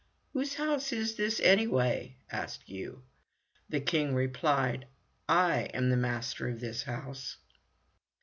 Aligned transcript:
"Whose 0.33 0.55
house 0.55 0.91
is 0.91 1.13
this, 1.13 1.39
anyway?" 1.41 2.15
asked 2.31 2.67
Yoo. 2.67 3.03
The 3.69 3.79
King 3.81 4.15
replied, 4.15 4.87
"I 5.29 5.65
am 5.75 5.91
the 5.91 5.95
master 5.95 6.49
of 6.49 6.59
this 6.59 6.81
house." 6.81 7.37